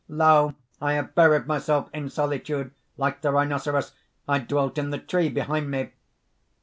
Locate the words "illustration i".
0.09-0.93